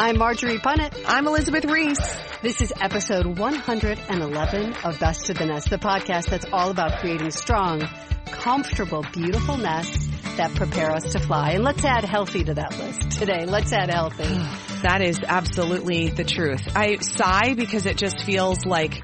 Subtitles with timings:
[0.00, 0.94] I'm Marjorie Punnett.
[1.08, 1.98] I'm Elizabeth Ries.
[2.40, 7.32] This is episode 111 of Best to the Nest, the podcast that's all about creating
[7.32, 7.80] strong,
[8.26, 11.50] comfortable, beautiful nests that prepare us to fly.
[11.54, 13.44] And let's add healthy to that list today.
[13.44, 14.22] Let's add healthy.
[14.82, 16.76] that is absolutely the truth.
[16.76, 19.02] I sigh because it just feels like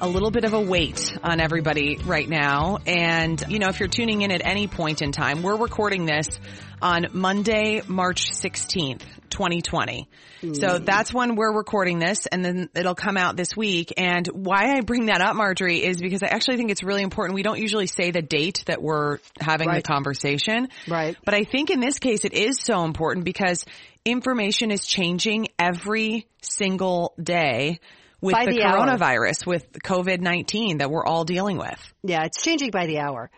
[0.00, 2.78] a little bit of a weight on everybody right now.
[2.86, 6.40] And, you know, if you're tuning in at any point in time, we're recording this
[6.80, 10.08] on Monday, March 16th, 2020.
[10.42, 10.56] Mm.
[10.56, 13.92] So that's when we're recording this and then it'll come out this week.
[13.98, 17.34] And why I bring that up, Marjorie, is because I actually think it's really important.
[17.34, 19.82] We don't usually say the date that we're having right.
[19.82, 20.68] the conversation.
[20.88, 21.16] Right.
[21.24, 23.66] But I think in this case it is so important because
[24.04, 27.80] information is changing every single day
[28.20, 31.92] with by the, the coronavirus, with COVID-19 that we're all dealing with.
[32.02, 33.30] Yeah, it's changing by the hour.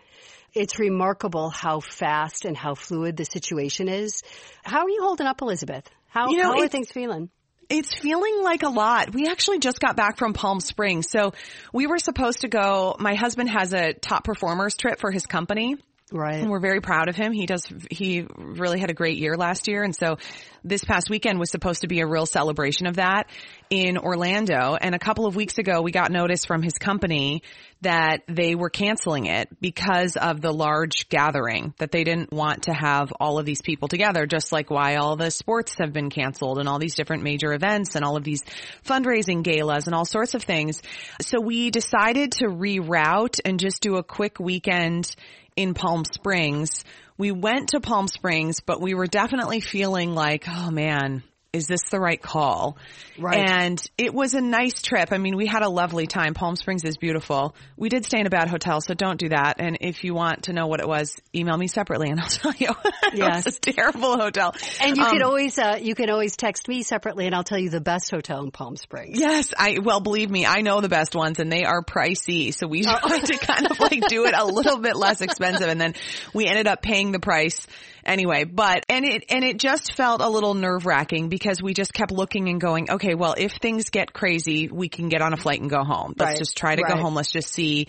[0.53, 4.21] It's remarkable how fast and how fluid the situation is.
[4.63, 5.89] How are you holding up, Elizabeth?
[6.09, 7.29] How, you know, how are things feeling?
[7.69, 9.13] It's feeling like a lot.
[9.13, 11.09] We actually just got back from Palm Springs.
[11.09, 11.33] So
[11.71, 15.77] we were supposed to go, my husband has a top performers trip for his company.
[16.13, 16.35] Right.
[16.35, 17.33] And we're very proud of him.
[17.33, 19.81] He does, he really had a great year last year.
[19.81, 20.17] And so
[20.63, 23.23] this past weekend was supposed to be a real celebration of that
[23.71, 24.77] in Orlando.
[24.79, 27.41] And a couple of weeks ago, we got notice from his company
[27.81, 32.73] that they were canceling it because of the large gathering, that they didn't want to
[32.73, 36.59] have all of these people together, just like why all the sports have been canceled
[36.59, 38.43] and all these different major events and all of these
[38.85, 40.79] fundraising galas and all sorts of things.
[41.21, 45.15] So we decided to reroute and just do a quick weekend
[45.55, 46.83] in Palm Springs.
[47.17, 51.83] We went to Palm Springs, but we were definitely feeling like, oh man, is this
[51.91, 52.77] the right call?
[53.19, 53.47] Right.
[53.47, 55.09] And it was a nice trip.
[55.11, 56.33] I mean, we had a lovely time.
[56.33, 57.55] Palm Springs is beautiful.
[57.77, 59.57] We did stay in a bad hotel, so don't do that.
[59.59, 62.53] And if you want to know what it was, email me separately and I'll tell
[62.57, 62.71] you.
[63.13, 63.41] Yes.
[63.41, 64.55] it was a terrible hotel.
[64.81, 67.59] And you um, can always, uh, you can always text me separately and I'll tell
[67.59, 69.19] you the best hotel in Palm Springs.
[69.19, 69.53] Yes.
[69.55, 72.51] I, well, believe me, I know the best ones and they are pricey.
[72.51, 72.97] So we oh.
[73.07, 75.93] tried to kind of like do it a little bit less expensive and then
[76.33, 77.67] we ended up paying the price
[78.05, 81.93] anyway, but, and it, and it just felt a little nerve wracking because we just
[81.93, 85.37] kept looking and going, okay, well, if things get crazy, we can get on a
[85.37, 86.13] flight and go home.
[86.17, 86.37] Let's right.
[86.37, 86.95] just try to right.
[86.95, 87.15] go home.
[87.15, 87.87] Let's just see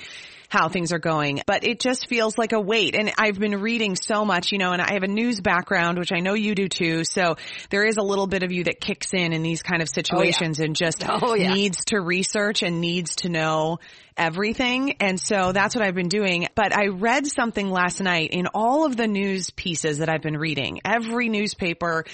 [0.55, 1.43] how things are going.
[1.47, 2.95] But it just feels like a weight.
[2.95, 6.13] And I've been reading so much, you know, and I have a news background, which
[6.13, 7.05] I know you do too.
[7.05, 7.37] So
[7.71, 10.61] there is a little bit of you that kicks in in these kind of situations
[10.61, 10.67] oh, yeah.
[10.67, 11.53] and just oh, yeah.
[11.53, 13.79] needs to research and needs to know
[14.17, 14.97] everything.
[15.01, 16.49] And so that's what I've been doing.
[16.55, 20.37] But I read something last night in all of the news pieces that I've been
[20.37, 22.05] reading, every newspaper,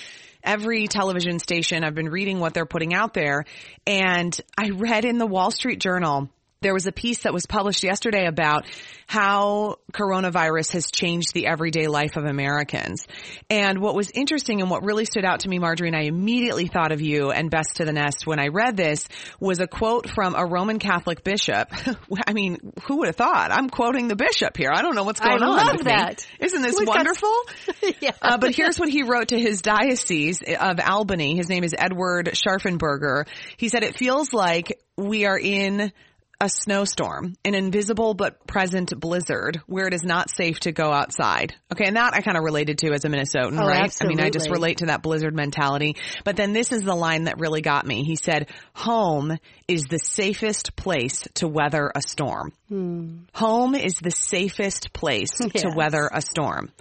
[0.43, 3.45] every television station, I've been reading what they're putting out there.
[3.87, 6.31] And I read in the Wall Street Journal
[6.63, 8.67] there was a piece that was published yesterday about
[9.07, 13.07] how coronavirus has changed the everyday life of Americans.
[13.49, 16.67] And what was interesting and what really stood out to me, Marjorie, and I immediately
[16.67, 19.09] thought of you and Best to the Nest when I read this
[19.41, 21.73] was a quote from a Roman Catholic bishop.
[22.27, 23.51] I mean, who would have thought?
[23.51, 24.71] I'm quoting the bishop here.
[24.73, 25.59] I don't know what's going I on.
[25.59, 26.27] I love that.
[26.39, 26.47] Me.
[26.47, 27.35] Isn't this We've wonderful?
[27.67, 27.95] Got...
[28.03, 28.13] yeah.
[28.21, 31.37] Uh, but here's what he wrote to his diocese of Albany.
[31.37, 33.27] His name is Edward Scharfenberger.
[33.57, 35.93] He said, it feels like we are in
[36.41, 41.55] a snowstorm, an invisible but present blizzard where it is not safe to go outside.
[41.71, 41.85] Okay.
[41.85, 43.85] And that I kind of related to as a Minnesotan, oh, right?
[43.85, 44.15] Absolutely.
[44.15, 45.97] I mean, I just relate to that blizzard mentality.
[46.25, 48.05] But then this is the line that really got me.
[48.05, 49.37] He said, home
[49.69, 52.53] is the safest place to weather a storm.
[52.69, 53.19] Hmm.
[53.35, 55.63] Home is the safest place yes.
[55.63, 56.73] to weather a storm.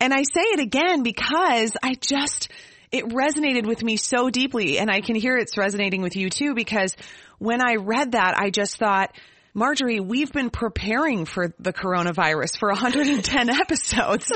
[0.00, 2.48] And I say it again because I just,
[2.92, 6.54] it resonated with me so deeply and I can hear it's resonating with you too
[6.54, 6.96] because
[7.38, 9.14] when I read that, I just thought,
[9.52, 14.30] Marjorie, we've been preparing for the coronavirus for 110 episodes.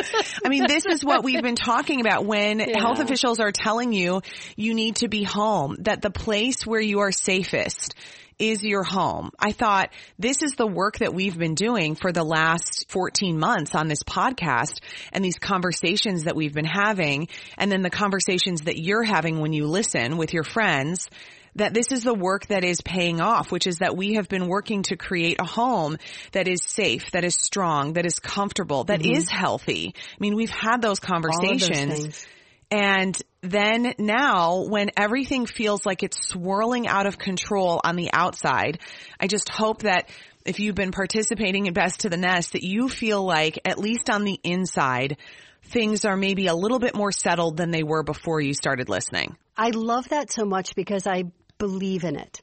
[0.45, 2.81] I mean, this is what we've been talking about when yeah.
[2.81, 4.23] health officials are telling you
[4.56, 7.95] you need to be home, that the place where you are safest
[8.38, 9.31] is your home.
[9.38, 13.75] I thought this is the work that we've been doing for the last 14 months
[13.75, 14.81] on this podcast
[15.12, 17.28] and these conversations that we've been having
[17.58, 21.08] and then the conversations that you're having when you listen with your friends
[21.56, 24.48] that this is the work that is paying off, which is that we have been
[24.48, 25.96] working to create a home
[26.32, 29.16] that is safe, that is strong, that is comfortable, that mm-hmm.
[29.16, 29.94] is healthy.
[29.96, 32.26] I mean, we've had those conversations.
[32.70, 38.81] And then now when everything feels like it's swirling out of control on the outside,
[39.20, 40.08] I just hope that
[40.46, 44.08] if you've been participating in Best to the Nest that you feel like at least
[44.11, 45.19] on the inside,
[45.64, 49.37] things are maybe a little bit more settled than they were before you started listening.
[49.56, 51.25] I love that so much because I
[51.58, 52.41] believe in it.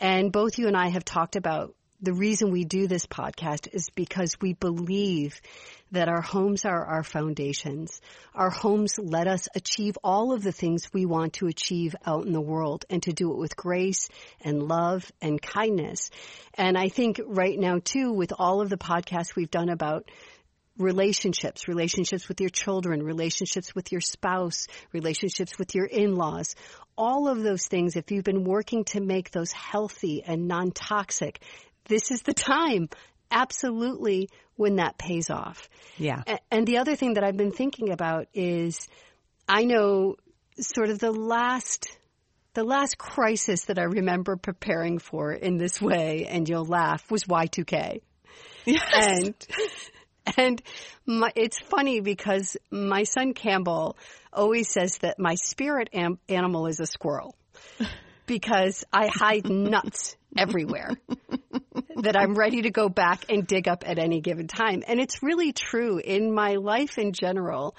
[0.00, 3.90] And both you and I have talked about the reason we do this podcast is
[3.94, 5.40] because we believe
[5.92, 8.00] that our homes are our foundations.
[8.34, 12.32] Our homes let us achieve all of the things we want to achieve out in
[12.32, 14.08] the world and to do it with grace
[14.40, 16.10] and love and kindness.
[16.54, 20.10] And I think right now too, with all of the podcasts we've done about
[20.78, 26.54] relationships, relationships with your children, relationships with your spouse, relationships with your in-laws,
[26.96, 31.40] all of those things, if you've been working to make those healthy and non-toxic,
[31.86, 32.88] this is the time.
[33.30, 35.68] Absolutely when that pays off.
[35.96, 36.22] Yeah.
[36.50, 38.88] And the other thing that I've been thinking about is
[39.48, 40.16] I know
[40.58, 41.96] sort of the last
[42.54, 47.24] the last crisis that I remember preparing for in this way, and you'll laugh, was
[47.24, 48.00] Y2K.
[48.64, 49.22] Yes.
[49.22, 49.34] And
[50.36, 50.62] and
[51.06, 53.96] my, it's funny because my son Campbell
[54.32, 57.34] always says that my spirit am- animal is a squirrel
[58.26, 60.90] because I hide nuts everywhere
[62.02, 64.82] that I'm ready to go back and dig up at any given time.
[64.86, 67.76] And it's really true in my life in general.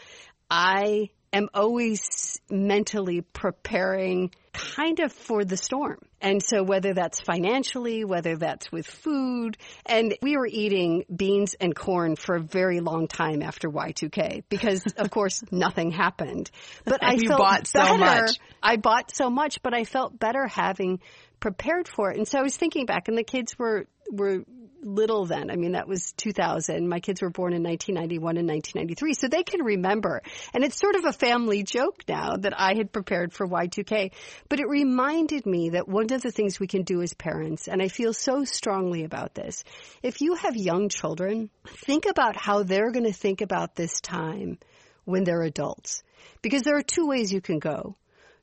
[0.50, 6.00] I am always mentally preparing kind of for the storm.
[6.19, 11.73] And so whether that's financially, whether that's with food, and we were eating beans and
[11.75, 16.51] corn for a very long time after Y2K because of course nothing happened.
[16.83, 17.97] But I felt bought so better.
[17.97, 18.31] much.
[18.62, 21.00] I bought so much, but I felt better having
[21.41, 22.17] prepared for it.
[22.17, 24.43] And so I was thinking back and the kids were were
[24.83, 25.51] little then.
[25.51, 26.88] I mean, that was 2000.
[26.88, 30.21] My kids were born in 1991 and 1993, so they can remember.
[30.53, 34.11] And it's sort of a family joke now that I had prepared for Y2K.
[34.49, 37.81] But it reminded me that one of the things we can do as parents, and
[37.81, 39.63] I feel so strongly about this,
[40.01, 44.57] if you have young children, think about how they're going to think about this time
[45.05, 46.03] when they're adults.
[46.41, 47.95] Because there are two ways you can go.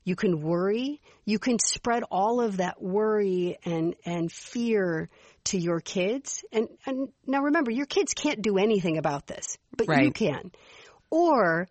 [0.09, 1.01] You can worry.
[1.23, 5.07] You can spread all of that worry and, and fear
[5.43, 6.43] to your kids.
[6.51, 10.05] And, and now remember, your kids can't do anything about this, but right.
[10.05, 10.51] you can.
[11.11, 11.67] Or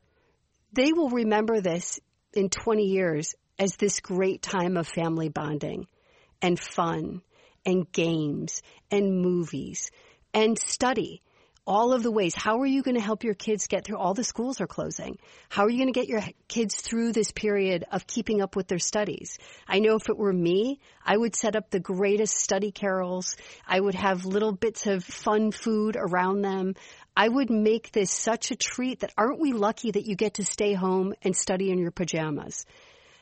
[0.73, 1.99] they will remember this
[2.33, 5.89] in 20 years as this great time of family bonding
[6.41, 7.23] and fun
[7.67, 9.91] and games and movies
[10.33, 11.23] and study
[11.69, 12.35] all of the ways.
[12.35, 13.99] How are you going to help your kids get through?
[13.99, 15.19] All the schools are closing.
[15.51, 18.69] How are you going to get your kids through this period of keeping up with
[18.69, 19.39] their studies?
[19.69, 23.37] I know if it were me, I would set up the greatest study carrels.
[23.67, 26.75] I would have little bits of fun food around them.
[27.15, 30.47] I would make this such a treat that aren't we lucky that you get to
[30.47, 32.65] stay home and study in your pajamas?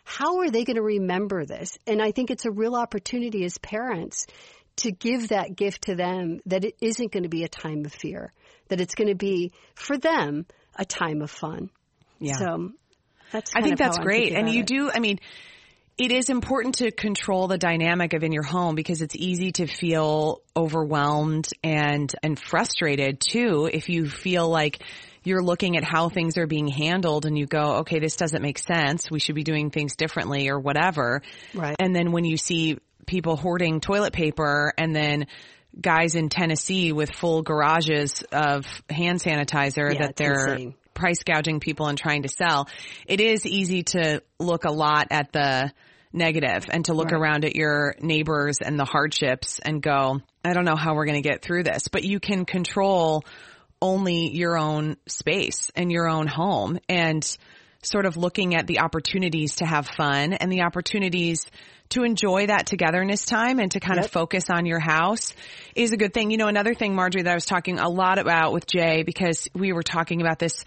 [0.04, 1.78] How are they going to remember this?
[1.84, 4.28] And I think it's a real opportunity as parents
[4.76, 7.92] to give that gift to them that it isn't going to be a time of
[7.92, 8.32] fear,
[8.68, 11.70] that it's going to be for them a time of fun.
[12.18, 12.34] Yeah.
[12.34, 12.72] So
[13.32, 14.32] that's I think that's great.
[14.32, 14.66] And you it.
[14.66, 15.18] do, I mean,
[15.98, 19.66] it is important to control the dynamic of in your home because it's easy to
[19.66, 24.82] feel overwhelmed and, and frustrated too if you feel like
[25.24, 28.58] you're looking at how things are being handled and you go, okay, this doesn't make
[28.58, 29.10] sense.
[29.10, 31.22] We should be doing things differently or whatever.
[31.52, 31.74] Right.
[31.80, 35.26] And then when you see people hoarding toilet paper and then
[35.80, 40.74] guys in Tennessee with full garages of hand sanitizer yeah, that they're insane.
[40.94, 42.68] price gouging people and trying to sell.
[43.06, 45.72] It is easy to look a lot at the
[46.12, 47.20] negative and to look Right.
[47.20, 51.22] around at your neighbors and the hardships and go, I don't know how we're going
[51.22, 53.24] to get through this, but you can control
[53.82, 57.36] only your own space and your own home and
[57.82, 61.44] sort of looking at the opportunities to have fun and the opportunities
[61.90, 65.34] to enjoy that togetherness time and to kind of focus on your house
[65.74, 66.30] is a good thing.
[66.30, 69.48] You know, another thing, Marjorie, that I was talking a lot about with Jay because
[69.54, 70.64] we were talking about this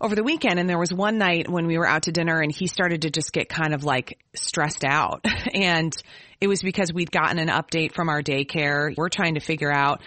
[0.00, 2.50] over the weekend and there was one night when we were out to dinner and
[2.50, 5.24] he started to just get kind of like stressed out
[5.54, 5.92] and
[6.40, 8.96] it was because we'd gotten an update from our daycare.
[8.96, 10.00] We're trying to figure out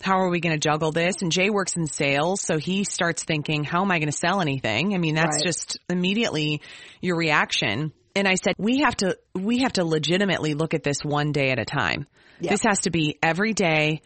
[0.00, 1.22] how are we going to juggle this?
[1.22, 4.40] And Jay works in sales, so he starts thinking, how am I going to sell
[4.40, 4.94] anything?
[4.94, 5.44] I mean, that's Right.
[5.44, 6.62] just immediately
[7.00, 7.92] your reaction.
[8.14, 11.50] And I said, we have to, we have to legitimately look at this one day
[11.50, 12.06] at a time.
[12.40, 12.52] Yeah.
[12.52, 14.02] This has to be every day.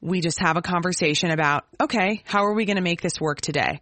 [0.00, 3.40] We just have a conversation about, okay, how are we going to make this work
[3.40, 3.80] today?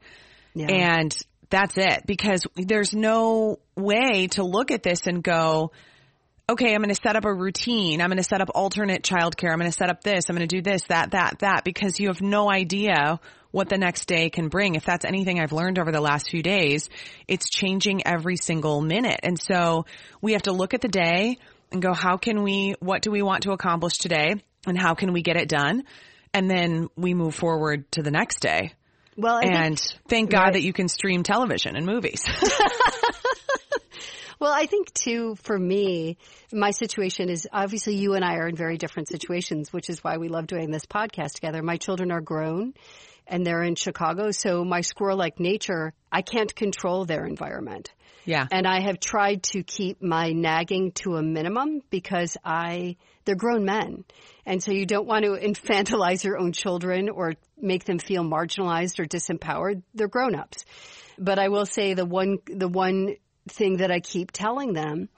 [0.55, 0.67] Yeah.
[0.67, 1.17] And
[1.51, 5.73] that's it because there's no way to look at this and go,
[6.49, 8.01] okay, I'm going to set up a routine.
[8.01, 9.51] I'm going to set up alternate childcare.
[9.53, 10.29] I'm going to set up this.
[10.29, 13.77] I'm going to do this, that, that, that, because you have no idea what the
[13.79, 14.75] next day can bring.
[14.75, 16.89] If that's anything I've learned over the last few days,
[17.27, 19.21] it's changing every single minute.
[19.23, 19.85] And so
[20.21, 21.39] we have to look at the day
[21.71, 24.35] and go, how can we, what do we want to accomplish today?
[24.67, 25.85] And how can we get it done?
[26.35, 28.73] And then we move forward to the next day.
[29.17, 30.53] well, I think- And thank God Right.
[30.55, 32.23] that you can stream television and movies.
[34.41, 36.17] Well, I think too, for me,
[36.53, 40.19] my situation is obviously you and I are in very different situations, which is why
[40.19, 41.63] we love doing this podcast together.
[41.63, 42.75] My children are grown
[43.27, 44.31] and they're in Chicago.
[44.31, 47.93] So my squirrel like nature, I can't control their environment.
[48.25, 48.47] yeah.
[48.51, 53.65] And I have tried to keep my nagging to a minimum because I, they're grown
[53.65, 54.05] men.
[54.47, 58.99] And so you don't want to infantilize your own children or make them feel marginalized
[59.01, 59.83] or disempowered.
[59.95, 60.65] They're grown ups.
[61.19, 63.17] But I will say the one, the one
[63.49, 65.09] thing that I keep telling them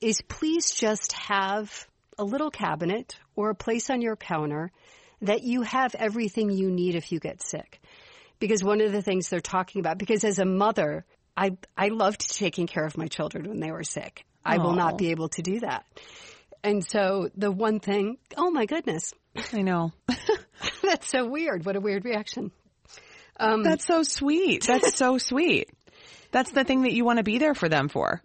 [0.00, 1.86] is please just have
[2.18, 4.70] a little cabinet or a place on your counter
[5.22, 7.80] that you have everything you need if you get sick.
[8.38, 11.04] Because one of the things they're talking about, because as a mother,
[11.36, 14.24] I, I loved taking care of my children when they were sick.
[14.44, 15.86] I will not be able to do that.
[16.62, 19.14] And so the one thing, oh my goodness,
[19.52, 19.92] I know.
[20.82, 21.64] that's so weird.
[21.64, 22.52] What a weird reaction.
[23.38, 24.64] Um, That's so sweet.
[24.66, 25.68] That's so sweet.
[26.30, 28.20] That's the thing that you want to be there for them for.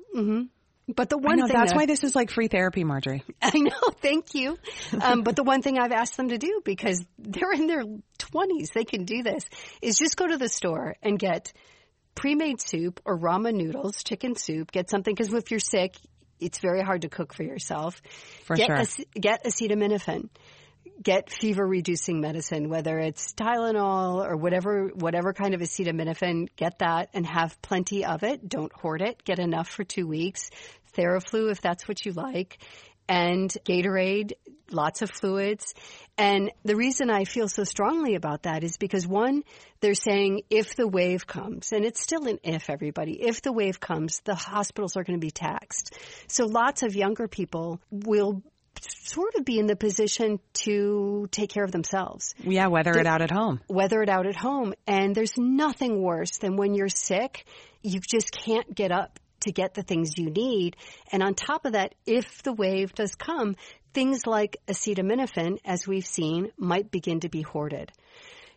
[0.95, 3.23] but the one know, thing that's that- why this is like free therapy, Marjorie.
[3.41, 4.57] I know, thank you.
[4.99, 7.83] Um, but the one thing I've asked them to do because they're in their
[8.17, 9.45] twenties, they can do this,
[9.81, 11.53] is just go to the store and get
[12.15, 14.71] pre-made soup or ramen noodles, chicken soup.
[14.71, 15.95] Get something because if you're sick,
[16.39, 18.01] it's very hard to cook for yourself.
[18.45, 18.77] For get sure.
[18.77, 20.29] ac- get acetaminophen.
[21.01, 26.49] Get fever reducing medicine, whether it's Tylenol or whatever whatever kind of acetaminophen.
[26.57, 28.47] Get that and have plenty of it.
[28.47, 29.23] Don't hoard it.
[29.23, 30.49] Get enough for two weeks.
[30.97, 32.57] Theraflu if that's what you like,
[33.07, 34.33] and Gatorade.
[34.71, 35.73] Lots of fluids.
[36.15, 39.43] And the reason I feel so strongly about that is because one,
[39.79, 43.79] they're saying if the wave comes, and it's still an if everybody, if the wave
[43.79, 45.97] comes, the hospitals are going to be taxed.
[46.27, 48.43] So lots of younger people will
[48.81, 53.21] sort of be in the position to take care of themselves Yeah, weather it out
[53.21, 53.59] at home.
[53.67, 54.73] weather it out at home.
[54.87, 57.45] And there's nothing worse than when you're sick,
[57.81, 60.75] you just can't get up to get the things you need.
[61.11, 63.55] And on top of that, if the wave does come,
[63.93, 67.91] things like acetaminophen, as we've seen, might begin to be hoarded.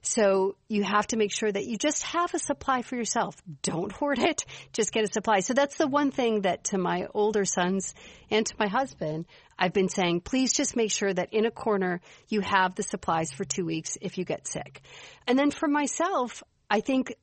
[0.02, 3.36] So you have to make sure that you just have a supply for yourself.
[3.62, 4.44] Don't hoard it.
[4.72, 5.40] Just get a supply.
[5.40, 7.94] So that's the one thing that to my older sons
[8.28, 12.00] and to my husband, I've been saying, please just make sure that in a corner
[12.28, 14.82] you have the supplies for two weeks if you get sick.
[15.28, 17.14] And then for myself, I think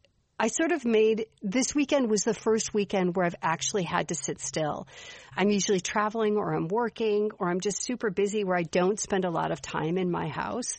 [0.41, 4.15] I sort of made this weekend was the first weekend where I've actually had to
[4.15, 4.87] sit still.
[5.35, 9.25] I'm usually traveling or I'm working or I'm just super busy where I don't spend
[9.25, 10.77] a lot of time in my house.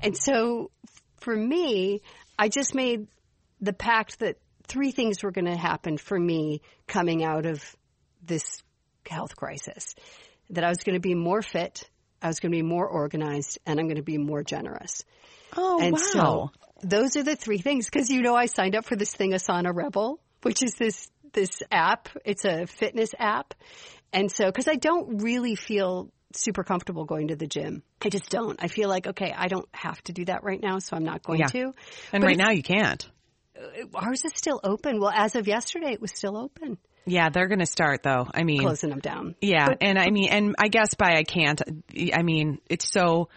[0.00, 0.70] And so
[1.22, 2.00] for me,
[2.38, 3.06] I just made
[3.60, 7.64] the pact that three things were going to happen for me coming out of
[8.24, 8.62] this
[9.08, 9.94] health crisis.
[10.50, 11.88] That I was going to be more fit,
[12.20, 15.04] I was going to be more organized, and I'm going to be more generous.
[15.56, 15.98] Oh, And wow.
[15.98, 16.50] so
[16.82, 19.74] those are the three things because you know I signed up for this thing Asana
[19.74, 22.08] Rebel, which is this this app.
[22.24, 23.54] It's a fitness app,
[24.12, 28.28] and so because I don't really feel super comfortable going to the gym, I just
[28.30, 28.62] don't.
[28.62, 31.22] I feel like okay, I don't have to do that right now, so I'm not
[31.22, 31.46] going Yeah.
[31.46, 31.62] to.
[32.12, 33.08] and but right now you can't.
[33.56, 35.00] Uh, ours is still open.
[35.00, 36.78] Well, as of yesterday, it was still open.
[37.04, 38.28] Yeah, they're going to start though.
[38.32, 39.34] I mean, Closing them down.
[39.40, 41.60] yeah, and I mean, and I guess by I can't,
[42.14, 43.28] I mean, it's so,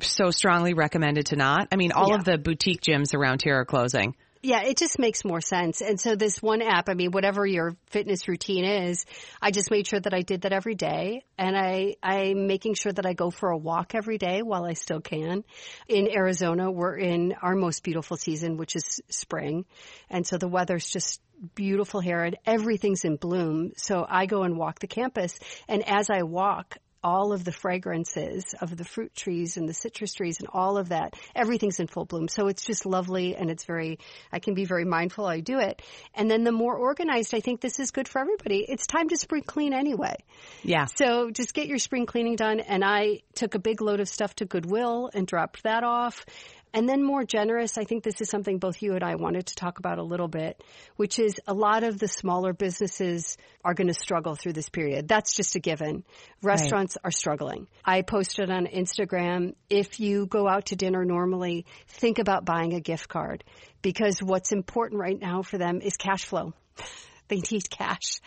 [0.00, 1.68] so strongly recommended to not.
[1.72, 2.16] I mean, all Yeah.
[2.16, 4.16] of the boutique gyms around here are closing.
[4.46, 5.80] Yeah, it just makes more sense.
[5.80, 9.04] And so this one app, I mean, whatever your fitness routine is,
[9.42, 11.24] I just made sure that I did that every day.
[11.36, 14.74] And I, I'm making sure that I go for a walk every day while I
[14.74, 15.42] still can.
[15.88, 19.64] In Arizona, we're in our most beautiful season, which is spring.
[20.10, 21.20] And so the weather's just
[21.56, 23.72] beautiful here and everything's in bloom.
[23.76, 25.36] So I go and walk the campus.
[25.66, 26.76] And as I walk,
[27.06, 30.88] all of the fragrances of the fruit trees and the citrus trees and all of
[30.88, 31.14] that.
[31.36, 32.26] Everything's in full bloom.
[32.26, 34.00] So it's just lovely and it's very,
[34.32, 35.82] I can be very mindful I do it.
[36.14, 38.66] And then the more organized, I think this is good for everybody.
[38.68, 40.16] It's time to spring clean anyway.
[40.64, 40.86] Yeah.
[40.86, 42.58] So just get your spring cleaning done.
[42.58, 46.26] And I took a big load of stuff to Goodwill and dropped that off.
[46.72, 49.54] And then more generous, I think this is something both you and I wanted to
[49.54, 50.62] talk about a little bit,
[50.96, 55.08] which is a lot of the smaller businesses are going to struggle through this period.
[55.08, 56.04] That's just a given.
[56.42, 57.08] Restaurants right.
[57.08, 57.66] are struggling.
[57.84, 62.80] I posted on Instagram, if you go out to dinner normally, think about buying a
[62.80, 63.42] gift card
[63.80, 66.52] because what's important right now for them is cash flow.
[67.28, 68.20] they need cash.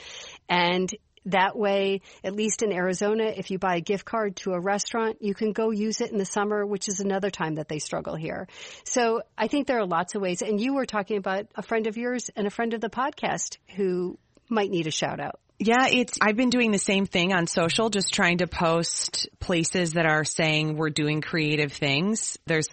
[0.48, 0.90] And
[1.32, 5.22] that way, at least in Arizona, if you buy a gift card to a restaurant,
[5.22, 8.16] you can go use it in the summer, which is another time that they struggle
[8.16, 8.48] here.
[8.86, 10.42] So I think there are lots of ways.
[10.42, 13.58] And you were talking about a friend of yours and a friend of the podcast
[13.76, 14.18] who
[14.50, 15.40] might need a shout out.
[15.62, 19.94] Yeah, it's, I've been doing the same thing on social, just trying to post places
[19.94, 22.38] that are saying we're doing creative things.
[22.46, 22.70] There's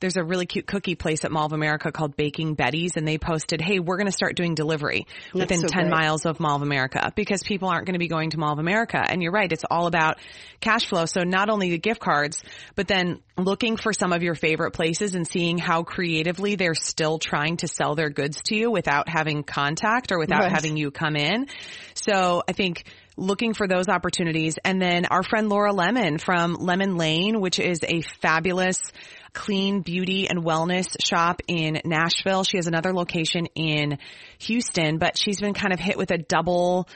[0.00, 3.18] there's a really cute cookie place at Mall of America called Baking Betty's and they
[3.18, 5.90] posted, hey, we're going to start doing delivery That's within so 10 great.
[5.90, 8.58] miles of Mall of America because people aren't going to be going to Mall of
[8.58, 9.02] America.
[9.06, 9.50] And you're right.
[9.50, 10.18] It's all about
[10.60, 11.04] cash flow.
[11.04, 12.42] So not only the gift cards,
[12.74, 17.18] but then looking for some of your favorite places and seeing how creatively they're still
[17.18, 20.52] trying to sell their goods to you without having contact or without right.
[20.52, 21.46] having you come in.
[21.94, 22.84] So I think
[23.16, 24.58] looking for those opportunities.
[24.64, 28.80] And then our friend Laura Lemon from Lemon Laine, which is a fabulous
[29.32, 32.44] clean beauty and wellness shop in Nashville.
[32.44, 33.98] She has another location in
[34.38, 36.88] Houston, but she's been kind of hit with a double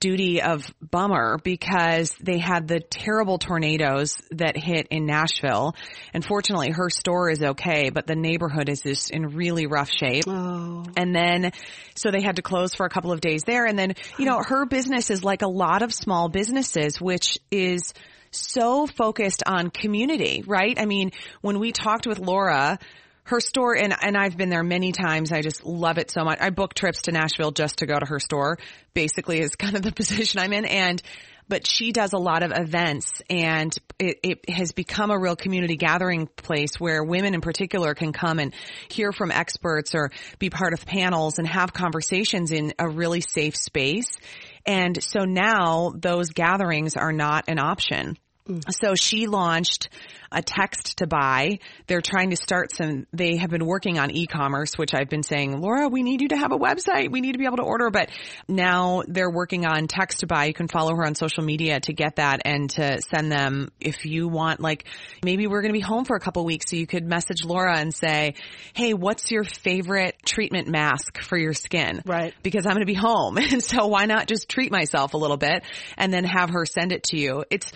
[0.00, 5.74] duty of bummer because they had the terrible tornadoes that hit in Nashville.
[6.14, 10.24] And fortunately her store is okay, but the neighborhood is just in really rough shape.
[10.26, 10.84] Oh.
[10.96, 11.52] And then,
[11.94, 13.66] so they had to close for a couple of days there.
[13.66, 17.92] And then, you know, her business is like a lot of small businesses, which is
[18.32, 20.78] so focused on community, right?
[20.78, 22.78] I mean, when we talked with Laura,
[23.24, 25.30] her store, and, and I've been there many times.
[25.32, 26.38] I just love it so much.
[26.40, 28.58] I book trips to Nashville just to go to her store,
[28.92, 30.64] basically is kind of the position I'm in.
[30.64, 31.00] And,
[31.48, 35.76] but she does a lot of events and it, it, has become a real community
[35.76, 38.54] gathering place where women in particular can come and
[38.88, 43.56] hear from experts or be part of panels and have conversations in a really safe
[43.56, 44.16] space.
[44.64, 48.16] And so now those gatherings are not an option.
[48.50, 48.62] Mm.
[48.70, 49.88] So she launched
[50.32, 51.58] a text to buy.
[51.86, 55.60] They're trying to start some, they have been working on e-commerce, which I've been saying,
[55.60, 57.10] Laura, we need you to have a website.
[57.10, 58.10] We need to be able to order, but
[58.46, 60.44] now they're working on text to buy.
[60.44, 64.04] You can follow her on social media to get that and to send them if
[64.04, 64.84] you want, like,
[65.24, 66.70] maybe we're going to be home for a couple weeks.
[66.70, 68.34] So you could message Laura and say,
[68.74, 72.02] Hey, what's your favorite treatment mask for your skin?
[72.06, 72.34] Right.
[72.42, 73.38] Because I'm going to be home.
[73.50, 75.64] And so why not just treat myself a little bit
[75.96, 77.42] and then have her send it to you?
[77.50, 77.72] It's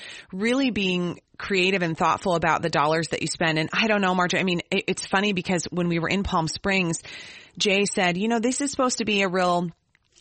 [0.65, 3.59] really being creative and thoughtful about the dollars that you spend.
[3.59, 6.23] And I don't know, Marjorie, I mean, it, it's funny because when we were in
[6.23, 7.03] Palm Springs,
[7.59, 9.71] Jay said, you know, this is supposed to be a real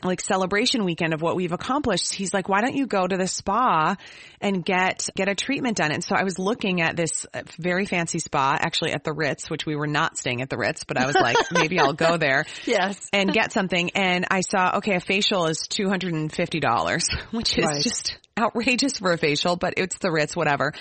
[0.04, 2.14] like celebration weekend of what we've accomplished.
[2.14, 3.96] He's like, why don't you go to the spa
[4.42, 5.94] and get, get a treatment done?
[5.94, 9.50] And so I was looking at this uh, very fancy spa, actually at the Ritz,
[9.50, 12.18] which we were not staying at the Ritz, but I was like, maybe I'll go
[12.18, 12.46] there.
[12.66, 13.08] Yes.
[13.14, 13.92] And get something.
[13.92, 17.82] And I saw, okay, a facial is $250, which is right.
[17.82, 20.74] just outrageous for a facial, but it's the Ritz, whatever.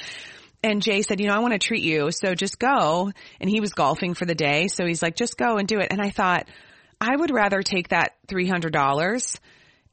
[0.65, 2.11] And Jay said, you know, I want to treat you.
[2.13, 3.11] So just go.
[3.41, 4.69] And he was golfing for the day.
[4.69, 5.89] So he's like, just go and do it.
[5.91, 6.49] And I thought,
[7.01, 9.41] I would rather take that $300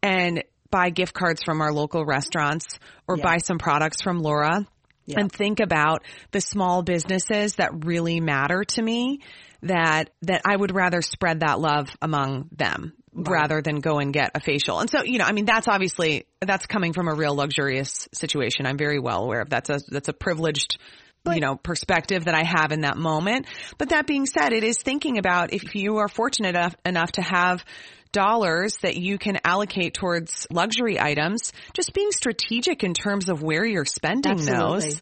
[0.03, 3.23] and buy gift cards from our local restaurants or yeah.
[3.23, 4.67] buy some products from Laura
[5.07, 5.15] yeah.
[5.19, 9.21] and think about the small businesses that really matter to me
[9.63, 13.41] that, that I would rather spread that love among them right.
[13.41, 14.79] rather than go and get a facial.
[14.79, 18.65] And so, you know, I mean, that's obviously, that's coming from a real luxurious situation.
[18.65, 20.77] I'm very well aware of that's a, that's a privileged
[21.23, 23.45] but, you know, perspective that I have in that moment.
[23.77, 27.21] But that being said, it is thinking about if you are fortunate enough, enough to
[27.21, 27.63] have
[28.12, 33.65] dollars that you can allocate towards luxury items, just being strategic in terms of where
[33.65, 34.82] you're spending Absolutely.
[34.82, 35.01] those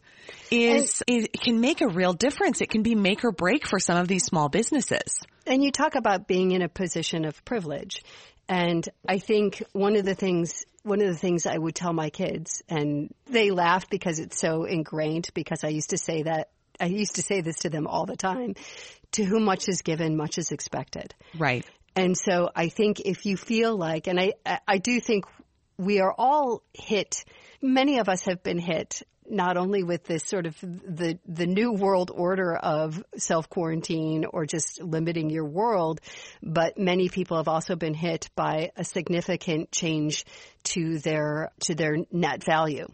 [0.50, 2.60] is, and, it can make a real difference.
[2.60, 5.20] It can be make or break for some of these small businesses.
[5.48, 8.04] And you talk about being in a position of privilege.
[8.48, 12.08] And I think one of the things one of the things I would tell my
[12.10, 16.48] kids, and they laugh because it's so ingrained, because I used to say that,
[16.80, 18.54] I used to say this to them all the time,
[19.12, 21.14] to whom much is given, much is expected.
[21.36, 21.66] Right.
[21.94, 24.32] And so I think if you feel like, and I,
[24.66, 25.26] I do think
[25.76, 27.24] we are all hit,
[27.60, 31.72] many of us have been hit not only with this sort of the the new
[31.72, 36.00] world order of self quarantine or just limiting your world,
[36.42, 40.24] but many people have also been hit by a significant change
[40.72, 42.86] to their to their net value.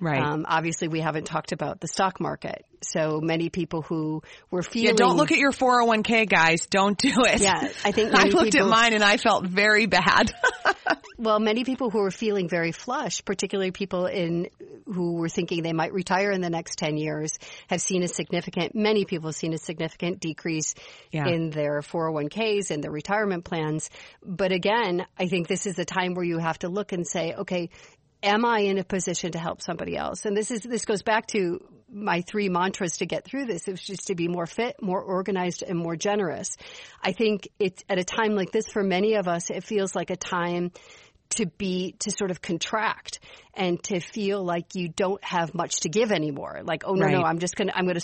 [0.00, 0.22] Right.
[0.22, 2.64] Um, obviously, we haven't talked about the stock market.
[2.82, 4.88] So many people who were feeling.
[4.88, 6.66] Yeah, don't look at your 401k, guys.
[6.66, 7.42] Don't do it.
[7.42, 10.32] Yeah, I think I looked people, at mine and I felt very bad.
[11.18, 14.48] well, many people who were feeling very flush, particularly people in
[14.86, 18.74] who were thinking they might retire in the next 10 years, have seen a significant.
[18.74, 20.74] Many people have seen a significant decrease
[21.12, 21.28] yeah.
[21.28, 23.90] in their 401ks and their retirement plans.
[24.24, 27.34] But again, I think this is a time where you have to look and say,
[27.34, 27.70] okay,
[28.22, 30.24] am I in a position to help somebody else?
[30.24, 31.60] And this is this goes back to
[31.92, 33.66] my three mantras to get through this.
[33.66, 36.56] It's just to be more fit, more organized, and more generous.
[37.02, 40.10] I think it's at a time like this for many of us, it feels like
[40.10, 40.70] a time
[41.30, 43.20] to be to sort of contract
[43.54, 47.12] and to feel like you don't have much to give anymore like oh no right.
[47.12, 48.00] no i'm just gonna i'm gonna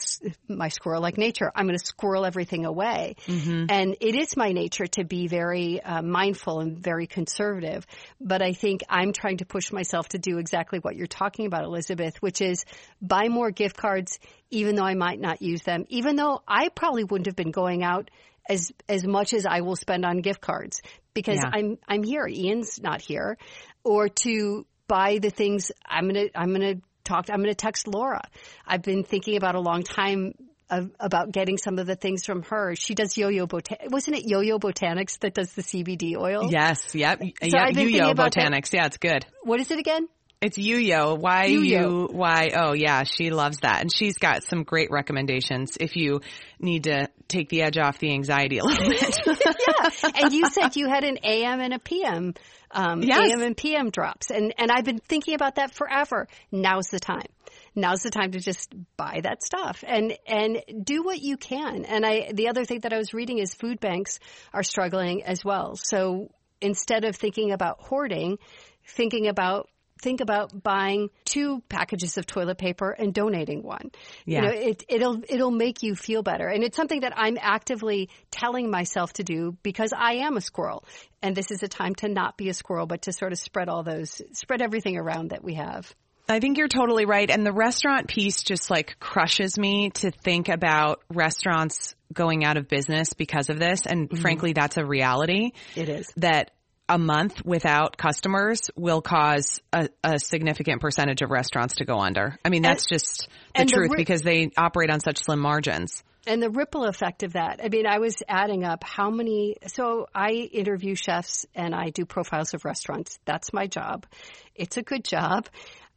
[0.48, 3.66] my squirrel like nature i'm gonna squirrel everything away mm-hmm.
[3.68, 7.86] and it is my nature to be very uh, mindful and very conservative
[8.20, 11.64] but i think i'm trying to push myself to do exactly what you're talking about
[11.64, 12.64] elizabeth which is
[13.00, 14.18] buy more gift cards
[14.50, 17.82] even though i might not use them even though i probably wouldn't have been going
[17.82, 18.10] out
[18.48, 20.80] as as much as I will spend on gift cards
[21.16, 21.50] because yeah.
[21.52, 22.28] I'm I'm here.
[22.28, 23.38] Ian's not here,
[23.82, 27.30] or to buy the things I'm gonna I'm gonna talk.
[27.30, 28.22] I'm gonna text Laura.
[28.64, 30.34] I've been thinking about a long time
[30.68, 32.74] of, about getting some of the things from her.
[32.76, 33.90] She does Yo-Yo Botan.
[33.90, 36.48] Wasn't it Yo-Yo Botanics that does the CBD oil?
[36.50, 36.94] Yes.
[36.94, 37.20] Yep.
[37.20, 37.74] So yep.
[37.74, 38.72] Yo-Yo Botanics.
[38.72, 39.24] Yeah, it's good.
[39.42, 40.08] What is it again?
[40.46, 41.18] It's Yuyo.
[41.18, 42.72] Y U Y O.
[42.72, 43.80] Yeah, she loves that.
[43.80, 46.20] And she's got some great recommendations if you
[46.60, 49.18] need to take the edge off the anxiety a little bit.
[49.26, 50.10] yeah.
[50.22, 52.34] And you said you had an AM and a PM,
[52.70, 53.32] um, yes.
[53.32, 54.30] AM and PM drops.
[54.30, 56.28] And, and I've been thinking about that forever.
[56.52, 57.26] Now's the time.
[57.74, 61.84] Now's the time to just buy that stuff and, and do what you can.
[61.84, 64.20] And I, the other thing that I was reading is food banks
[64.54, 65.74] are struggling as well.
[65.74, 66.30] So
[66.60, 68.38] instead of thinking about hoarding,
[68.86, 69.68] thinking about
[70.00, 73.90] think about buying two packages of toilet paper and donating one.
[74.24, 74.42] Yeah.
[74.42, 76.48] You know, it, it'll, it'll make you feel better.
[76.48, 80.84] And it's something that I'm actively telling myself to do because I am a squirrel.
[81.22, 83.68] And this is a time to not be a squirrel, but to sort of spread
[83.68, 85.94] all those, spread everything around that we have.
[86.28, 87.30] I think you're totally right.
[87.30, 92.68] And the restaurant piece just like crushes me to think about restaurants going out of
[92.68, 93.86] business because of this.
[93.86, 94.20] And mm-hmm.
[94.20, 95.52] frankly, that's a reality.
[95.76, 96.08] It is.
[96.16, 96.50] That
[96.88, 102.38] a month without customers will cause a, a, significant percentage of restaurants to go under.
[102.44, 106.02] I mean, that's and, just the truth the, because they operate on such slim margins.
[106.26, 107.60] And the ripple effect of that.
[107.62, 112.04] I mean, I was adding up how many, so I interview chefs and I do
[112.04, 113.18] profiles of restaurants.
[113.24, 114.06] That's my job.
[114.54, 115.48] It's a good job.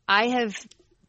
[0.08, 0.56] I have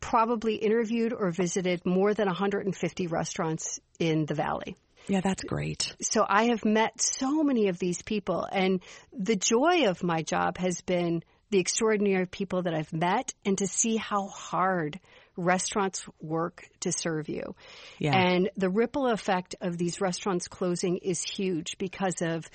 [0.00, 4.76] probably interviewed or visited more than 150 restaurants in the valley.
[5.06, 5.94] Yeah, that's great.
[6.02, 8.80] So I have met so many of these people and
[9.12, 13.66] the joy of my job has been the extraordinary people that I've met and to
[13.66, 15.00] see how hard
[15.36, 17.54] restaurants work to serve you.
[17.98, 18.16] Yeah.
[18.16, 22.48] And the ripple effect of these restaurants closing is huge because of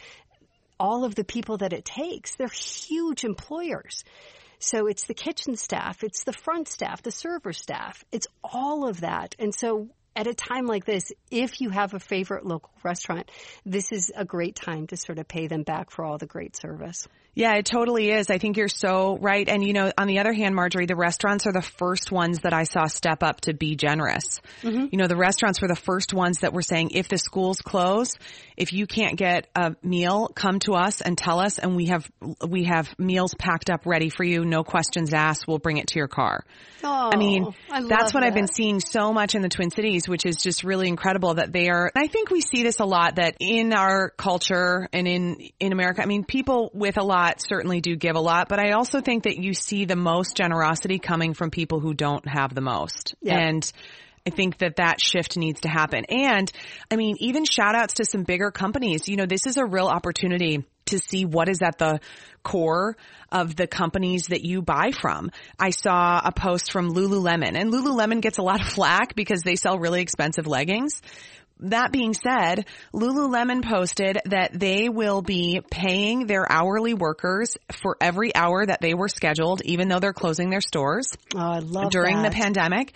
[0.79, 2.35] all of the people that it takes.
[2.35, 4.03] They're huge employers.
[4.59, 9.01] So it's the kitchen staff, it's the front staff, the server staff, it's all of
[9.01, 9.35] that.
[9.37, 13.29] And so at a time like this, if you have a favorite local restaurant,
[13.65, 16.55] this is a great time to sort of pay them back for all the great
[16.55, 17.07] service.
[17.35, 18.29] Yeah, it totally is.
[18.29, 19.47] I think you're so right.
[19.47, 22.53] And you know, on the other hand, Marjorie, the restaurants are the first ones that
[22.53, 24.39] I saw step up to be generous.
[24.61, 24.85] Mm-hmm.
[24.91, 28.13] You know, the restaurants were the first ones that were saying, if the schools close,
[28.55, 32.09] if you can't get a meal, come to us and tell us and we have,
[32.47, 34.45] we have meals packed up ready for you.
[34.45, 35.43] No questions asked.
[35.45, 36.45] We'll bring it to your car.
[36.85, 38.27] Oh, I mean, I that's what that.
[38.27, 41.51] I've been seeing so much in the Twin Cities, which is just really incredible that
[41.51, 45.49] they are, I think we see this a lot that in our culture and in,
[45.59, 48.59] in America, I mean, people with a lot lot certainly do give a lot, but
[48.59, 52.53] I also think that you see the most generosity coming from people who don't have
[52.53, 53.15] the most.
[53.21, 53.37] Yeah.
[53.37, 53.71] And
[54.27, 56.05] I think that that shift needs to happen.
[56.05, 56.51] And
[56.89, 59.07] I mean, even shout outs to some bigger companies.
[59.07, 61.99] You know, this is a real opportunity to see what is at the
[62.43, 62.95] core
[63.31, 65.31] of the companies that you buy from.
[65.59, 69.55] I saw a post from Lululemon and Lululemon gets a lot of flack because they
[69.55, 71.01] sell really expensive leggings
[71.59, 78.35] that being said, Lululemon posted that they will be paying their hourly workers for every
[78.35, 82.31] hour that they were scheduled, even though they're closing their stores oh, during that.
[82.31, 82.93] the pandemic.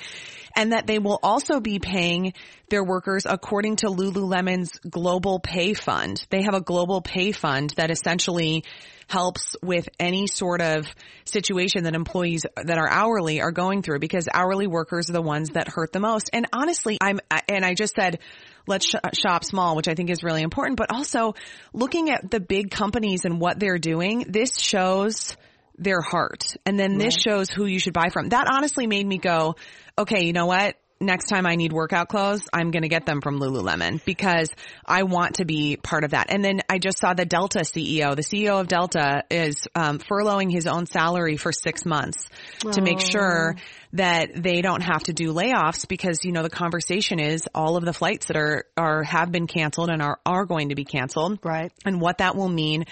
[0.55, 2.33] And that they will also be paying
[2.69, 6.25] their workers according to Lululemon's global pay fund.
[6.29, 8.63] They have a global pay fund that essentially
[9.07, 10.85] helps with any sort of
[11.25, 15.49] situation that employees that are hourly are going through because hourly workers are the ones
[15.51, 16.29] that hurt the most.
[16.31, 18.19] And honestly, I'm, and I just said,
[18.67, 21.33] let's sh- shop small, which I think is really important, but also
[21.73, 25.35] looking at the big companies and what they're doing, this shows
[25.79, 26.55] their heart.
[26.65, 28.29] And then this shows who you should buy from.
[28.29, 29.55] That honestly made me go,
[29.97, 30.75] okay, you know what?
[31.01, 34.51] Next time I need workout clothes, I'm going to get them from Lululemon because
[34.85, 36.25] I want to be part of that.
[36.29, 38.17] And then I just saw the Delta CEO.
[38.17, 42.27] The CEO of Delta is um, furloughing his own salary for six months
[42.73, 43.55] to make sure
[43.93, 47.85] that they don't have to do layoffs because you know the conversation is all of
[47.85, 51.39] the flights that are are have been canceled and are are going to be canceled
[51.43, 51.71] Right.
[51.85, 52.85] and what that will mean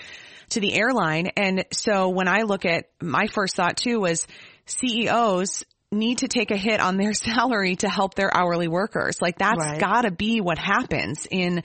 [0.49, 1.27] to the airline.
[1.37, 4.27] And so when I look at my first thought too was
[4.65, 9.21] CEOs need to take a hit on their salary to help their hourly workers.
[9.21, 9.79] Like that's Right.
[9.79, 11.63] gotta be what happens in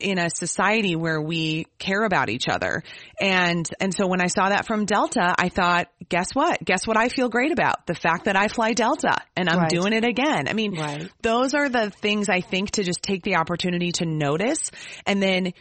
[0.00, 2.84] in a society where we care about each other.
[3.20, 6.64] And, and so when I saw that from Delta, I thought, guess what?
[6.64, 7.84] Guess what I feel great about?
[7.86, 9.68] The fact that I fly Delta and I'm Right.
[9.70, 10.46] doing it again.
[10.46, 11.10] I mean, Right.
[11.22, 14.70] those are the things I think to just take the opportunity to notice
[15.04, 15.52] and then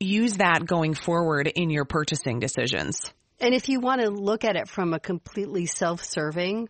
[0.00, 3.00] use that going forward in your purchasing decisions.
[3.40, 6.68] And if you want to look at it from a completely self-serving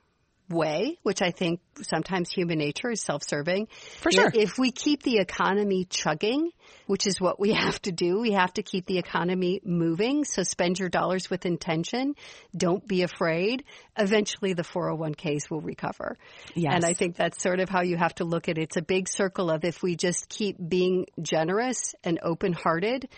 [0.49, 3.69] way, which I think sometimes human nature is self-serving.
[4.01, 4.31] For sure.
[4.33, 6.51] If we keep the economy chugging,
[6.87, 10.25] which is what we have to do, we have to keep the economy moving.
[10.25, 12.15] So spend your dollars with intention.
[12.57, 13.65] Don't be afraid.
[13.97, 16.17] Eventually the 401ks will recover.
[16.55, 16.73] Yes.
[16.75, 18.63] And I think that's sort of how you have to look at it.
[18.63, 23.09] It's a big circle of if we just keep being generous and open-hearted,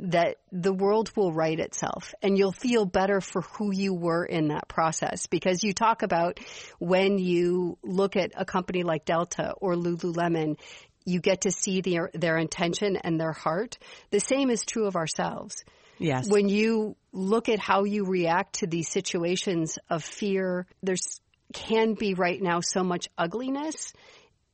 [0.00, 4.48] that the world will right itself and you'll feel better for who you were in
[4.48, 6.40] that process because you talk about
[6.78, 10.58] when you look at a company like Delta or Lululemon,
[11.06, 13.78] you get to see their, their intention and their heart.
[14.10, 15.64] The same is true of ourselves.
[15.98, 16.28] Yes.
[16.28, 21.20] When you look at how you react to these situations of fear, there's
[21.54, 23.94] can be right now so much ugliness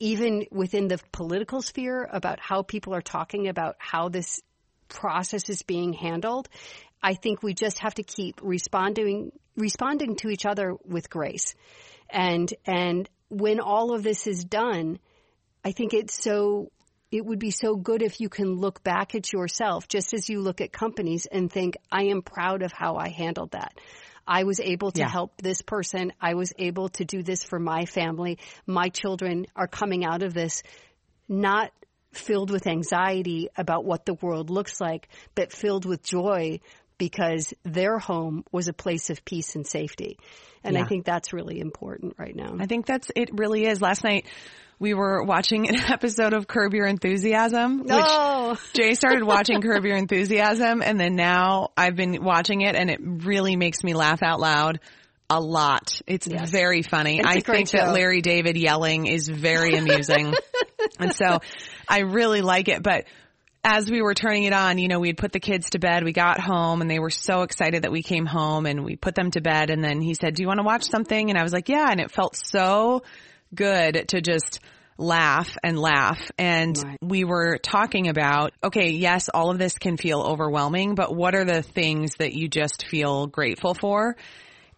[0.02, 4.40] even within the political sphere about how people are talking about how this
[4.88, 6.48] process is being handled.
[7.00, 11.54] I think we just have to keep responding responding to each other with grace.
[12.10, 14.98] And and when all of this is done,
[15.64, 16.70] I think it's so
[17.10, 20.40] it would be so good if you can look back at yourself just as you
[20.40, 23.74] look at companies and think I am proud of how I handled that.
[24.26, 25.08] I was able to Yeah.
[25.08, 26.12] help this person.
[26.20, 28.38] I was able to do this for my family.
[28.66, 30.62] My children are coming out of this
[31.28, 31.70] not
[32.12, 36.60] filled with anxiety about what the world looks like, but filled with joy
[36.98, 40.18] because their home was a place of peace and safety.
[40.62, 42.54] And I think that's really important right now.
[42.60, 43.80] I think that's, it really is.
[43.82, 44.26] Last night
[44.82, 48.58] we were watching an episode of Curb Your Enthusiasm, which Oh.
[48.74, 52.98] Jay started watching Curb Your Enthusiasm and then now I've been watching it and it
[53.00, 54.80] really makes me laugh out loud
[55.30, 56.02] a lot.
[56.08, 57.20] It's very funny.
[57.20, 57.92] It's I think that.
[57.92, 60.34] Larry David yelling is very amusing.
[60.98, 61.38] and so
[61.88, 63.04] I really like it, but
[63.64, 66.02] as we were turning it on, you know, we had put the kids to bed.
[66.02, 69.14] We got home and they were so excited that we came home and we put
[69.14, 69.70] them to bed.
[69.70, 71.30] And then he said, do you want to watch something?
[71.30, 71.86] And I was like, yeah.
[71.88, 73.04] And it felt so
[73.54, 74.60] good to just
[74.98, 76.30] laugh and laugh.
[76.38, 76.98] And Right.
[77.00, 81.44] we were talking about, okay, yes, all of this can feel overwhelming, but what are
[81.44, 84.16] the things that you just feel grateful for?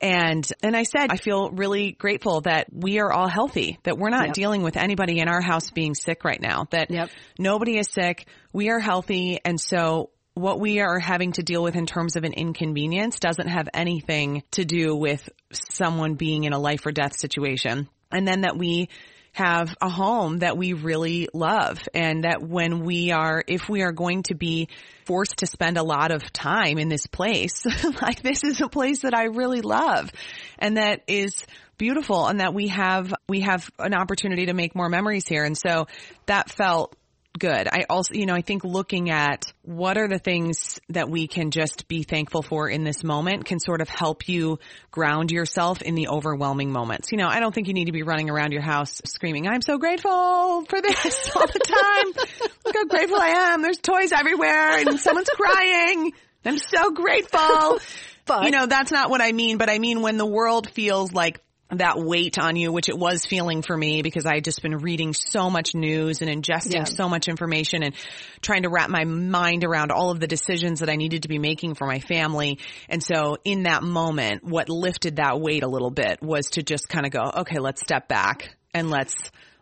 [0.00, 4.11] And, and I said, I feel really grateful that we are all healthy, that we're
[4.11, 4.35] not Yep.
[4.35, 7.11] dealing with anybody in our house being sick right now, that Yep.
[7.38, 8.27] nobody is sick.
[8.53, 9.38] We are healthy.
[9.44, 13.48] And so what we are having to deal with in terms of an inconvenience doesn't
[13.48, 17.88] have anything to do with someone being in a life or death situation.
[18.11, 18.88] And then that we
[19.35, 23.90] have a home that we really love and that when we are, if we are
[23.90, 24.68] going to be
[25.07, 27.64] forced to spend a lot of time in this place,
[28.03, 30.11] like this is a place that I really love
[30.59, 31.44] and that is
[31.77, 35.44] beautiful and that we have, we have an opportunity to make more memories here.
[35.44, 35.88] And so
[36.27, 36.94] that felt
[37.38, 37.68] good.
[37.70, 41.51] I also, you know, I think looking at what are the things that we can
[41.51, 44.59] just be thankful for in this moment can sort of help you
[44.90, 47.11] ground yourself in the overwhelming moments.
[47.12, 49.62] You know, I don't think you need to be running around your house screaming, I'm
[49.62, 52.51] so grateful for this all the time.
[52.64, 53.62] Look how grateful I am.
[53.62, 56.12] There's toys everywhere and someone's crying.
[56.44, 57.79] I'm so grateful.
[58.27, 61.12] But- you know, that's not what I mean, but I mean when the world feels
[61.12, 61.42] like
[61.78, 64.78] that weight on you, which it was feeling for me because I had just been
[64.78, 66.84] reading so much news and ingesting Yeah.
[66.84, 67.94] so much information and
[68.40, 71.38] trying to wrap my mind around all of the decisions that I needed to be
[71.38, 72.58] making for my family.
[72.88, 76.88] And so in that moment, what lifted that weight a little bit was to just
[76.88, 79.14] kind of go, okay, let's step back and let's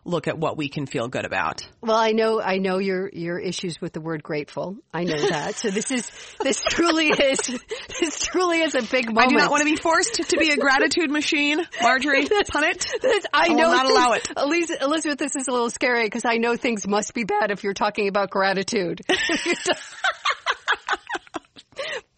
[0.05, 1.67] look at what we can feel good about.
[1.81, 4.77] Well, I know, I know your, your issues with the word grateful.
[4.93, 5.55] I know that.
[5.55, 6.11] So this is,
[6.41, 7.39] this truly is,
[7.99, 9.25] this truly is a big moment.
[9.25, 12.85] I do not want to be forced to be a gratitude machine, Marjorie Punnett.
[13.33, 14.31] I, I will know not things- allow it.
[14.37, 17.63] Elizabeth, Elizabeth, this is a little scary because I know things must be bad if
[17.63, 19.01] you're talking about gratitude.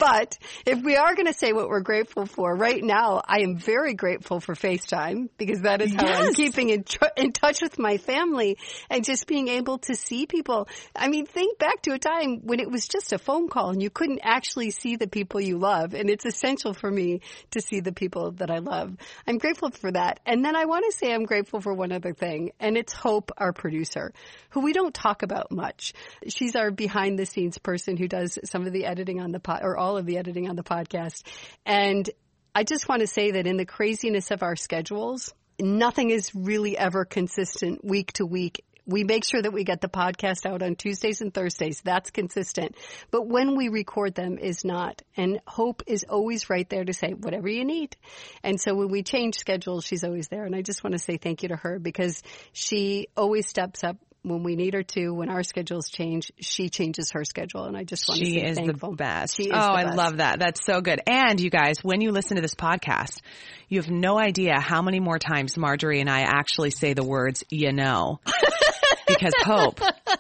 [0.06, 0.38] But
[0.68, 3.96] if we are going to say what we're grateful for right now, I am very
[3.96, 7.98] grateful for FaceTime because that is how I'm keeping in, tr- in touch with my
[7.98, 10.68] family and just being able to see people.
[10.96, 13.82] I mean, think back to a time when it was just a phone call and
[13.82, 15.96] you couldn't actually see the people you love.
[15.96, 18.96] And it's essential for me to see the people that I love.
[19.26, 20.20] I'm grateful for that.
[20.28, 23.32] And then I want to say I'm grateful for one other thing and it's Hope,
[23.38, 24.14] our producer,
[24.50, 25.94] who we don't talk about much.
[26.28, 29.62] She's our behind the scenes person who does some of the editing on the pod
[29.64, 31.24] or all of the editing on the podcast.
[31.66, 32.10] And
[32.54, 36.78] I just want to say that in the craziness of our schedules, nothing is really
[36.78, 38.64] ever consistent week to week.
[38.88, 41.82] We make sure that we get the podcast out on Tuesdays and Thursdays.
[41.82, 42.76] That's consistent.
[43.10, 45.02] But when we record them is not.
[45.18, 47.98] And Hope is always right there to say, whatever you need.
[48.44, 50.46] And so when we change schedules, she's always there.
[50.46, 52.22] And I just want to say thank you to her because
[52.54, 55.10] she always steps up when we need her to.
[55.14, 57.66] When our schedules change, she changes her schedule.
[57.66, 58.92] And I just want to She say is thankful.
[58.92, 59.38] the best.
[59.38, 59.98] She is oh, I best.
[59.98, 60.40] love that.
[60.40, 61.02] That's so good.
[61.08, 63.22] And you guys, when you listen to this podcast,
[63.70, 67.44] you have no idea how many more times Marjorie and I actually say the words,
[67.50, 68.20] you know,
[69.08, 69.80] because Hope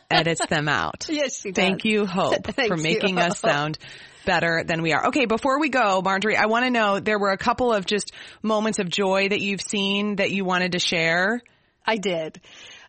[0.09, 1.07] edits them out.
[1.09, 1.63] Yes, she does.
[1.63, 3.77] Thank you, Hope, for making you, us sound
[4.25, 5.07] better than we are.
[5.07, 8.11] Okay, before we go, Marjorie, I want to know there were a couple of just
[8.41, 11.41] moments of joy that you've seen that you wanted to share.
[11.85, 12.41] I did.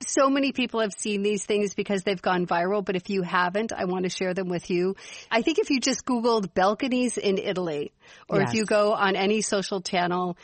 [0.05, 3.73] So many people have seen these things because they've gone viral, but if you haven't,
[3.73, 4.97] I want to share them with you.
[5.31, 7.93] I think if you just Googled balconies in Italy,
[8.29, 8.51] or Yes.
[8.51, 10.37] if you go on any social channel,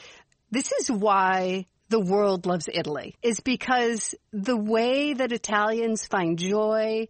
[0.51, 7.09] this is why the world loves Italy, is because the way that Italians find joy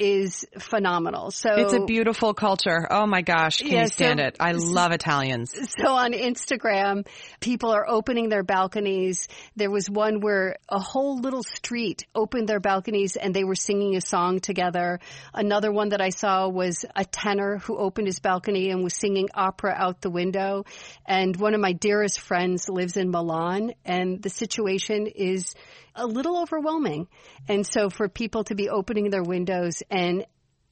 [0.00, 1.30] is phenomenal.
[1.30, 2.88] So It's a beautiful culture.
[2.90, 4.36] Oh my gosh, can Yeah, you stand so- it?
[4.40, 5.54] I love Italians.
[5.78, 7.06] so on Instagram,
[7.40, 9.28] people are opening their balconies.
[9.56, 13.94] There was one where a whole little street opened their balconies and they were singing
[13.96, 14.98] a song together.
[15.34, 19.28] Another one that I saw was a tenor who opened his balcony and was singing
[19.34, 20.64] opera out the window.
[21.06, 25.54] And one of my dearest friends lives in Milan and the situation is
[25.94, 27.08] a little overwhelming.
[27.48, 30.24] And so for people to be opening their windows and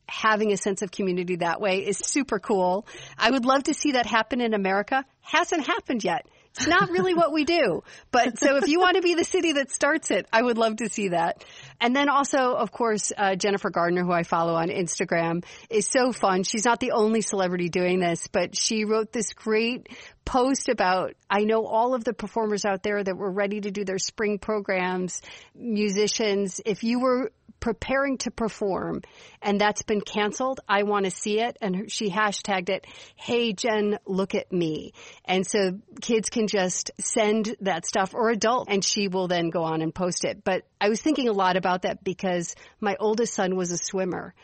[0.08, 2.86] having a sense of community that way is super cool.
[3.18, 5.04] I would love to see that happen in America.
[5.20, 6.26] Hasn't happened yet.
[6.56, 7.84] It's not really what we do.
[8.10, 10.76] But so if you want to be the city that starts it, I would love
[10.76, 11.44] to see that.
[11.80, 16.10] And then also, of course, uh, Jennifer Garner, who I follow on Instagram, is so
[16.10, 16.42] fun.
[16.42, 19.88] She's not the only celebrity doing this, but she wrote this great
[20.24, 23.84] post about, I know all of the performers out there that were ready to do
[23.84, 25.22] their spring programs,
[25.54, 26.60] musicians.
[26.64, 29.02] If you were preparing to perform
[29.42, 31.56] and that's been canceled, I want to see it.
[31.60, 34.92] And she hashtagged it, Hey Jen, look at me.
[35.24, 39.62] And so kids can just send that stuff or adult and she will then go
[39.64, 40.42] on and post it.
[40.44, 44.34] But I was thinking a lot about that because my oldest son was a swimmer.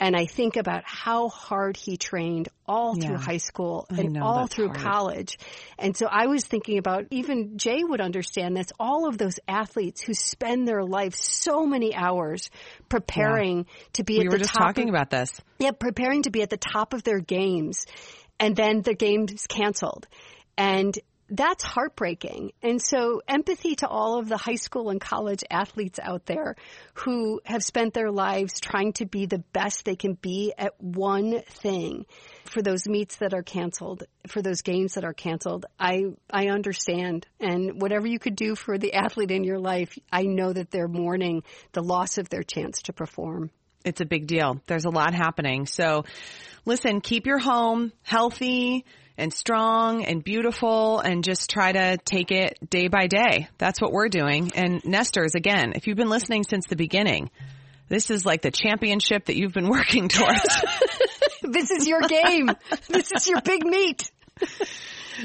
[0.00, 4.46] And I think about how hard he trained all through high school and know, all
[4.46, 4.80] through hard.
[4.80, 5.38] college.
[5.76, 8.68] And so I was thinking about even Jay would understand this.
[8.78, 12.48] All of those athletes who spend their life so many hours
[12.88, 15.32] preparing to be We at were just talking of, about this.
[15.58, 17.84] yeah, preparing to be at the top of their games
[18.38, 20.06] and then the game's canceled.
[20.56, 20.96] And
[21.30, 22.52] that's heartbreaking.
[22.62, 26.56] And so empathy to all of the high school and college athletes out there
[26.94, 31.42] who have spent their lives trying to be the best they can be at one
[31.42, 32.06] thing.
[32.46, 37.26] For those meets that are canceled, for those games that are canceled, I, I understand.
[37.40, 40.88] And whatever you could do for the athlete in your life, I know that they're
[40.88, 43.50] mourning the loss of their chance to perform.
[43.84, 44.60] It's a big deal.
[44.66, 45.66] There's a lot happening.
[45.66, 46.04] So
[46.64, 48.84] listen, keep your home healthy
[49.18, 53.48] and strong and beautiful and just try to take it day by day.
[53.58, 54.52] That's what we're doing.
[54.54, 57.30] And Nesters, again, if you've been listening since the beginning,
[57.88, 60.64] this is like the championship that you've been working towards.
[61.40, 62.50] This is your game.
[62.88, 64.10] this is your big meet.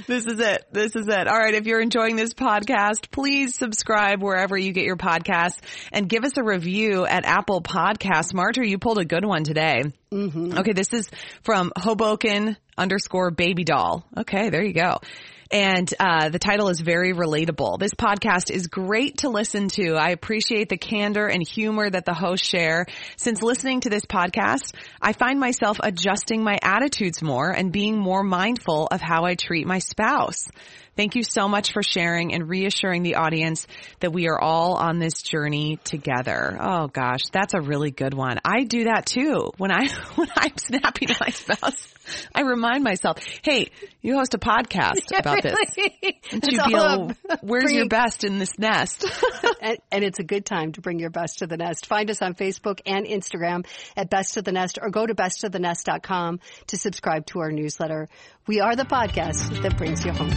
[0.08, 0.66] This is it.
[0.72, 1.28] This is it.
[1.28, 1.54] All right.
[1.54, 5.60] If you're enjoying this podcast, please subscribe wherever you get your podcasts
[5.92, 8.34] and give us a review at Apple Podcasts.
[8.34, 9.84] Marjorie, you pulled a good one today.
[10.12, 10.58] Mm-hmm.
[10.60, 10.74] Okay.
[10.74, 11.10] This is
[11.44, 14.06] from Hoboken underscore baby doll.
[14.18, 14.50] Okay.
[14.50, 15.00] There you go.
[15.54, 17.78] And uh, the title is very relatable.
[17.78, 19.94] This podcast is great to listen to.
[19.94, 22.88] I appreciate the candor and humor that the hosts share.
[23.18, 28.24] Since listening to this podcast, I find myself adjusting my attitudes more and being more
[28.24, 30.48] mindful of how I treat my spouse.
[30.96, 33.66] Thank you so much for sharing and reassuring the audience
[34.00, 36.56] that we are all on this journey together.
[36.60, 38.38] Oh gosh, that's a really good one.
[38.46, 39.52] I do that too.
[39.58, 41.88] When I, when I'm snappy to my spouse,
[42.36, 43.72] I remind myself, hey,
[44.02, 45.56] you host a podcast about this.
[46.30, 49.06] Don't you be a, where's your best in this nest?
[49.62, 51.88] and, and it's a good time to bring your best to the nest.
[51.88, 53.66] Find us on Facebook and Instagram
[53.96, 58.10] at Best to the Nest or go to besttothenest.com to subscribe to our newsletter.
[58.46, 60.30] We are the podcast that brings you home.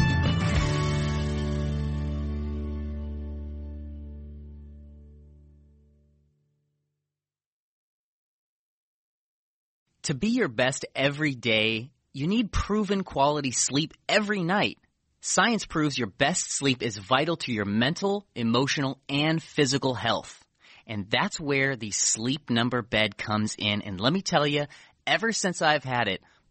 [10.04, 14.78] To be your best every day, you need proven quality sleep every night.
[15.20, 20.44] Science proves your best sleep is vital to your mental, emotional, and physical health.
[20.86, 23.82] And that's where the sleep number bed comes in.
[23.82, 24.66] And let me tell you,
[25.08, 26.22] ever since I've had it,